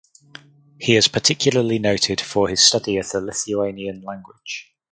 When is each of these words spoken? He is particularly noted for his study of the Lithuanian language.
He 0.79 0.95
is 0.95 1.07
particularly 1.07 1.77
noted 1.77 2.21
for 2.21 2.47
his 2.49 2.65
study 2.65 2.97
of 2.97 3.07
the 3.11 3.21
Lithuanian 3.21 4.01
language. 4.01 4.73